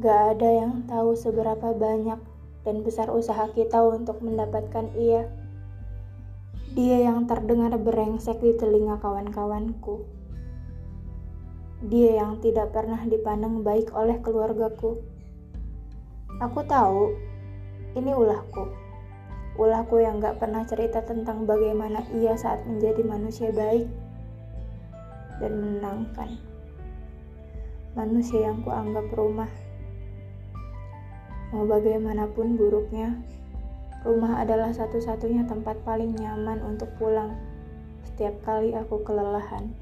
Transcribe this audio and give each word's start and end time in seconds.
Gak 0.00 0.40
ada 0.40 0.48
yang 0.48 0.88
tahu 0.88 1.12
seberapa 1.12 1.76
banyak 1.76 2.16
dan 2.64 2.76
besar 2.80 3.12
usaha 3.12 3.52
kita 3.52 3.84
untuk 3.84 4.24
mendapatkan 4.24 4.88
ia. 4.96 5.28
Dia 6.72 7.04
yang 7.04 7.28
terdengar 7.28 7.76
berengsek 7.76 8.40
di 8.40 8.56
telinga 8.56 8.96
kawan-kawanku. 8.96 10.08
Dia 11.84 12.24
yang 12.24 12.40
tidak 12.40 12.72
pernah 12.72 13.04
dipandang 13.04 13.60
baik 13.60 13.92
oleh 13.92 14.16
keluargaku. 14.24 15.04
Aku 16.40 16.64
tahu, 16.64 17.12
ini 17.92 18.16
ulahku. 18.16 18.72
Ulahku 19.60 20.00
yang 20.00 20.16
gak 20.24 20.40
pernah 20.40 20.64
cerita 20.64 21.04
tentang 21.04 21.44
bagaimana 21.44 22.08
ia 22.16 22.32
saat 22.40 22.64
menjadi 22.64 23.04
manusia 23.04 23.52
baik 23.52 23.84
dan 25.40 25.56
menenangkan. 25.56 26.36
Manusia 27.98 28.46
yang 28.52 28.62
kuanggap 28.62 29.08
rumah. 29.10 29.50
Mau 31.50 31.66
bagaimanapun 31.66 32.54
buruknya, 32.54 33.18
rumah 34.06 34.38
adalah 34.38 34.70
satu-satunya 34.70 35.50
tempat 35.50 35.82
paling 35.82 36.14
nyaman 36.14 36.62
untuk 36.62 36.92
pulang 37.00 37.34
setiap 38.06 38.36
kali 38.46 38.76
aku 38.76 39.02
kelelahan. 39.02 39.74